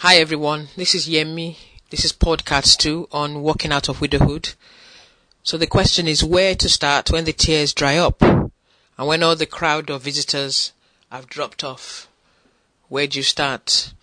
[0.00, 1.56] Hi everyone, this is Yemi.
[1.88, 4.52] This is podcast 2 on walking out of widowhood.
[5.42, 8.50] So the question is where to start when the tears dry up and
[8.98, 10.74] when all the crowd of visitors
[11.10, 12.08] have dropped off.
[12.88, 13.94] Where do you start?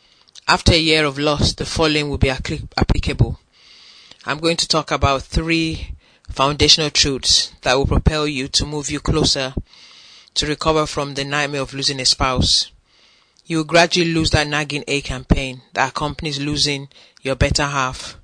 [0.48, 3.39] After a year of loss, the following will be applicable.
[4.25, 5.94] I'm going to talk about three
[6.28, 9.54] foundational truths that will propel you to move you closer
[10.34, 12.71] to recover from the nightmare of losing a spouse
[13.46, 16.88] you will gradually lose that nagging ache and pain that accompanies losing
[17.21, 18.18] your better half.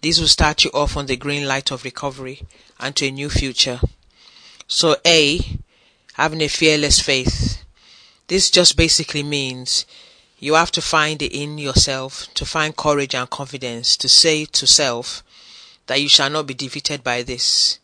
[0.00, 2.42] This will start you off on the green light of recovery
[2.78, 3.80] and to a new future.
[4.66, 5.40] So A,
[6.14, 7.64] having a fearless faith.
[8.26, 9.86] This just basically means
[10.38, 14.66] you have to find it in yourself to find courage and confidence to say to
[14.66, 15.22] self
[15.86, 17.78] that you shall not be defeated by this.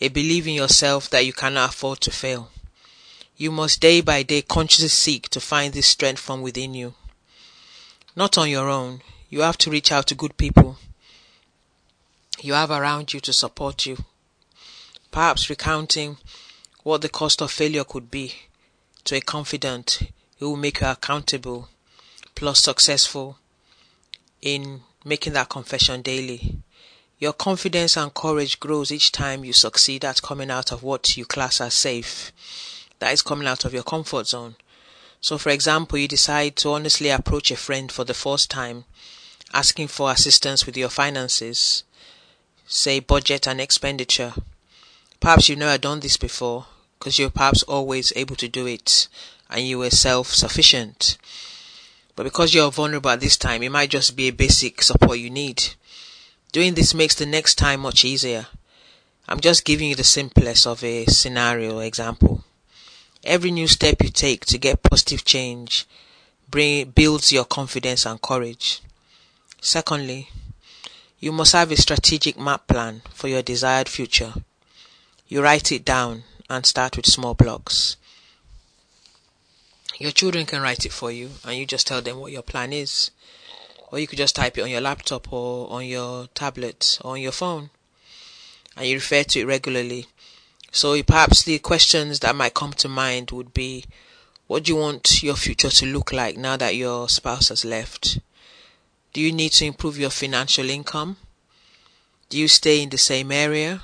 [0.00, 2.50] A belief in yourself that you cannot afford to fail.
[3.40, 6.92] You must day by day consciously seek to find this strength from within you.
[8.14, 9.00] Not on your own.
[9.30, 10.76] You have to reach out to good people
[12.42, 14.04] you have around you to support you.
[15.10, 16.18] Perhaps recounting
[16.82, 18.34] what the cost of failure could be
[19.04, 20.02] to a confidant
[20.38, 21.70] who will make you accountable
[22.34, 23.38] plus successful
[24.42, 26.58] in making that confession daily.
[27.18, 31.24] Your confidence and courage grows each time you succeed at coming out of what you
[31.24, 32.32] class as safe
[33.00, 34.54] that is coming out of your comfort zone.
[35.20, 38.84] So, for example, you decide to honestly approach a friend for the first time,
[39.52, 41.82] asking for assistance with your finances,
[42.66, 44.32] say budget and expenditure.
[45.18, 46.66] Perhaps you've never done this before
[46.98, 49.08] because you're perhaps always able to do it
[49.50, 51.18] and you were self sufficient.
[52.16, 55.30] But because you're vulnerable at this time, it might just be a basic support you
[55.30, 55.74] need.
[56.52, 58.46] Doing this makes the next time much easier.
[59.28, 62.44] I'm just giving you the simplest of a scenario example.
[63.24, 65.86] Every new step you take to get positive change
[66.50, 68.80] bring, builds your confidence and courage.
[69.60, 70.30] Secondly,
[71.18, 74.32] you must have a strategic map plan for your desired future.
[75.28, 77.96] You write it down and start with small blocks.
[79.98, 82.72] Your children can write it for you and you just tell them what your plan
[82.72, 83.10] is.
[83.92, 87.20] Or you could just type it on your laptop or on your tablet or on
[87.20, 87.68] your phone.
[88.76, 90.06] And you refer to it regularly
[90.72, 93.84] so perhaps the questions that might come to mind would be,
[94.46, 98.18] what do you want your future to look like now that your spouse has left?
[99.12, 101.16] Do you need to improve your financial income?
[102.28, 103.82] Do you stay in the same area?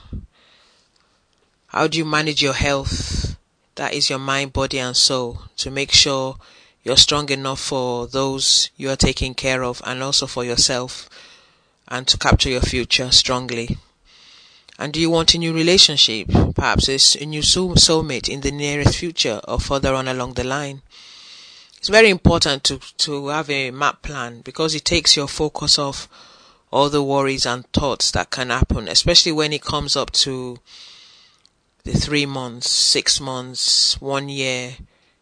[1.69, 3.37] How do you manage your health?
[3.75, 6.37] That is your mind, body and soul to make sure
[6.85, 11.11] you're strong enough for those you are taking care of and also for yourself
[11.89, 13.77] and to capture your future strongly.
[14.79, 16.29] And do you want a new relationship?
[16.55, 20.83] Perhaps a new soul soulmate in the nearest future or further on along the line.
[21.79, 26.09] It's very important to, to have a map plan because it takes your focus off
[26.71, 30.59] all the worries and thoughts that can happen, especially when it comes up to
[31.85, 34.75] the three months, six months, one year.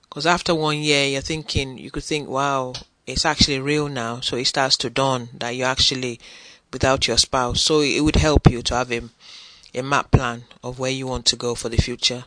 [0.03, 2.73] Because after one year, you're thinking, you could think, wow,
[3.07, 4.21] it's actually real now.
[4.21, 6.19] So it starts to dawn that you're actually
[6.73, 7.61] without your spouse.
[7.61, 9.03] So it would help you to have a
[9.75, 12.25] a map plan of where you want to go for the future.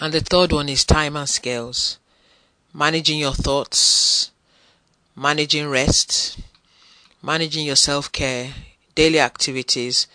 [0.00, 1.98] And the third one is time and scales.
[2.72, 4.30] Managing your thoughts,
[5.16, 6.38] managing rest,
[7.22, 8.54] managing your self care,
[8.94, 10.06] daily activities,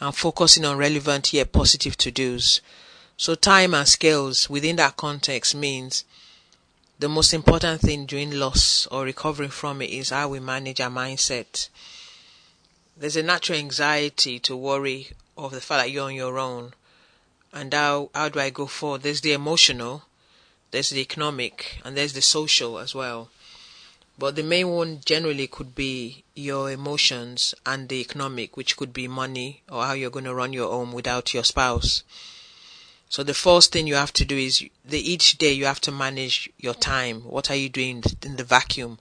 [0.00, 2.60] and focusing on relevant yet positive to dos.
[3.16, 6.04] So, time and scales within that context means
[6.98, 10.90] the most important thing during loss or recovering from it is how we manage our
[10.90, 11.68] mindset
[13.02, 16.72] there's a natural anxiety to worry of the fact that you're on your own
[17.52, 19.02] and how how do I go forward?
[19.02, 20.04] There's the emotional,
[20.70, 23.28] there's the economic, and there's the social as well.
[24.16, 29.08] But the main one generally could be your emotions and the economic, which could be
[29.08, 32.04] money or how you're going to run your home without your spouse.
[33.08, 35.90] So the first thing you have to do is the each day you have to
[35.90, 37.22] manage your time.
[37.22, 39.00] What are you doing in the vacuum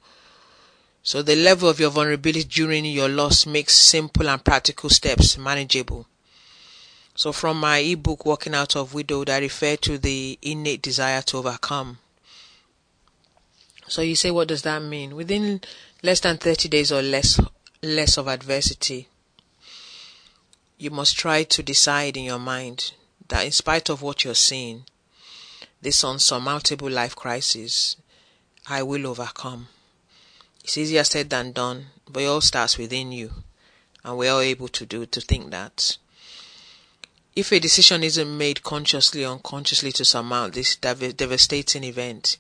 [1.04, 6.08] so the level of your vulnerability during your loss makes simple and practical steps manageable.
[7.16, 11.38] So from my ebook Walking Out of Widowhood, I refer to the innate desire to
[11.38, 11.98] overcome.
[13.88, 15.16] So you say, what does that mean?
[15.16, 15.62] Within
[16.02, 17.40] less than 30 days or less,
[17.82, 19.08] less of adversity,
[20.78, 22.94] you must try to decide in your mind
[23.28, 24.86] that in spite of what you're seeing,
[25.82, 27.98] this unsurmountable life crisis,
[28.68, 29.68] I will overcome.
[30.64, 33.32] It's easier said than done, but it all starts within you.
[34.04, 35.98] And we're all able to do, to think that.
[37.36, 42.38] If a decision isn't made consciously or unconsciously to surmount this dev- devastating event,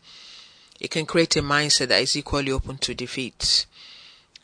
[0.79, 3.65] it can create a mindset that is equally open to defeat.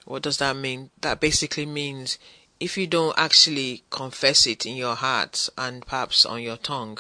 [0.05, 0.89] What does that mean?
[1.01, 2.17] That basically means
[2.59, 6.99] if you don't actually confess it in your heart and perhaps on your tongue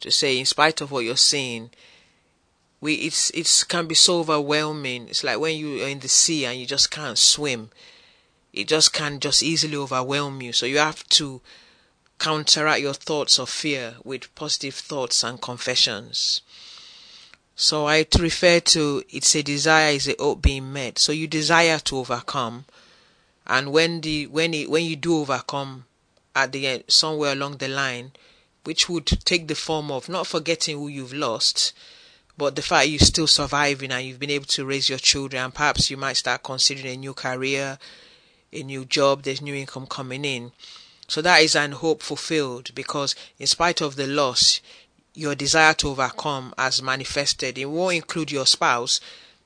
[0.00, 1.70] to say in spite of what you're seeing
[2.80, 5.08] we it's it's can be so overwhelming.
[5.08, 7.70] It's like when you are in the sea and you just can't swim
[8.52, 10.52] it just can just easily overwhelm you.
[10.52, 11.40] So you have to
[12.18, 16.42] counteract your thoughts of fear with positive thoughts and confessions.
[17.56, 20.98] So i refer to it's a desire is a hope being met.
[20.98, 22.64] So you desire to overcome.
[23.46, 25.84] And when the when it when you do overcome
[26.34, 28.12] at the end somewhere along the line
[28.64, 31.72] which would take the form of not forgetting who you've lost
[32.40, 35.90] but the fact you're still surviving and you've been able to raise your children perhaps
[35.90, 37.78] you might start considering a new career
[38.52, 40.50] a new job there's new income coming in
[41.06, 44.60] so that is an hope fulfilled because in spite of the loss
[45.12, 49.00] your desire to overcome has manifested it won't include your spouse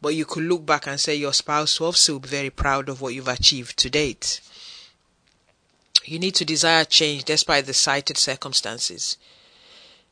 [0.04, 3.00] but you could look back and say your spouse will also be very proud of
[3.00, 4.42] what you've achieved to date.
[6.04, 9.16] You need to desire change despite the cited circumstances.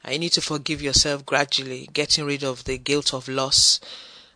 [0.04, 3.80] And you need to forgive yourself gradually, getting rid of the guilt of loss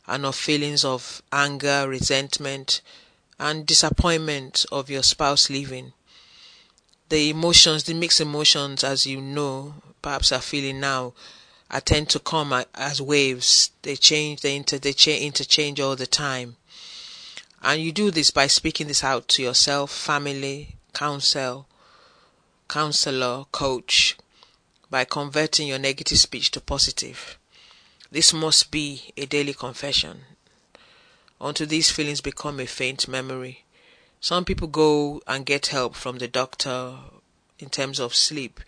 [0.07, 2.81] and of feelings of anger, resentment,
[3.39, 5.93] and disappointment of your spouse leaving.
[7.09, 11.15] The emotions, the mixed emotions, as you know, perhaps are feeling now,
[11.85, 13.71] tend to come as waves.
[13.83, 16.57] They change, they inter, they cha- interchange all the time.
[17.63, 21.67] And you do this by speaking this out to yourself, family, counsel,
[22.69, 24.17] counselor, coach,
[24.91, 27.39] by converting your negative speech to positive.
[28.11, 30.23] This must be a daily confession.
[31.41, 33.65] Until these feelings become a faint memory.
[34.21, 36.97] Some people go and get help from the doctor
[37.59, 38.61] in terms of sleep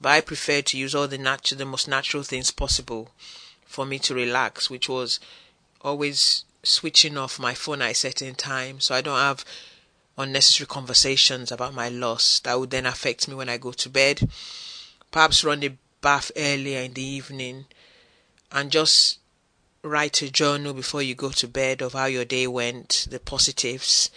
[0.00, 3.10] but I prefer to use all the natural, the most natural things possible
[3.66, 5.20] for me to relax, which was
[5.82, 9.44] always switching off my phone at a certain time so I don't have
[10.16, 14.28] unnecessary conversations about my loss that would then affect me when I go to bed.
[15.10, 17.66] Perhaps run a bath earlier in the evening
[18.52, 19.18] and just
[19.82, 24.10] write a journal before you go to bed of how your day went, the positives.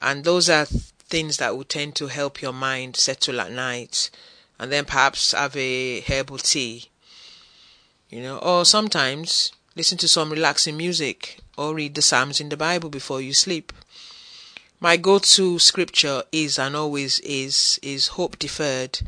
[0.00, 4.10] And those are things that will tend to help your mind settle at night
[4.58, 6.90] and then perhaps have a herbal tea.
[8.10, 12.56] You know, or sometimes listen to some relaxing music or read the Psalms in the
[12.56, 13.72] Bible before you sleep.
[14.78, 19.00] My go-to scripture is and always is is hope deferred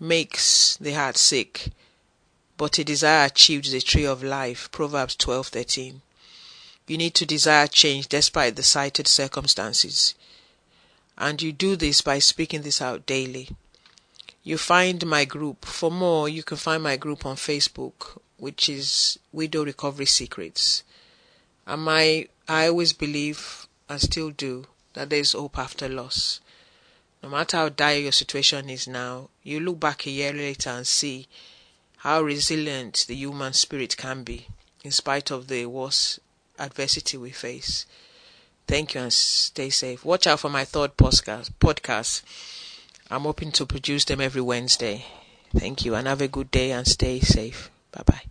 [0.00, 1.68] makes the heart sick,
[2.56, 4.70] but a desire achieved is tree of life.
[4.72, 6.00] Proverbs 12:13.
[6.88, 10.14] You need to desire change despite the cited circumstances.
[11.16, 13.50] And you do this by speaking this out daily
[14.42, 15.64] you find my group.
[15.64, 20.82] For more, you can find my group on Facebook, which is Widow Recovery Secrets.
[21.66, 26.40] And my, I always believe, and still do, that there is hope after loss.
[27.22, 30.86] No matter how dire your situation is now, you look back a year later and
[30.86, 31.28] see
[31.98, 34.46] how resilient the human spirit can be,
[34.82, 36.20] in spite of the worst
[36.58, 37.84] adversity we face.
[38.66, 40.04] Thank you and stay safe.
[40.04, 41.50] Watch out for my third podcast.
[41.60, 42.22] podcast
[43.10, 45.04] I'm hoping to produce them every Wednesday.
[45.54, 47.70] Thank you and have a good day and stay safe.
[47.90, 48.22] Bye bye.